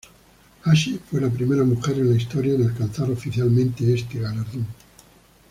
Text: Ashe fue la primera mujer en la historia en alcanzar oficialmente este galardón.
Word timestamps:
Ashe 0.65 0.97
fue 0.97 1.21
la 1.21 1.29
primera 1.29 1.63
mujer 1.63 1.99
en 1.99 2.09
la 2.09 2.15
historia 2.15 2.55
en 2.55 2.63
alcanzar 2.65 3.11
oficialmente 3.11 3.93
este 3.93 4.17
galardón. 4.19 4.65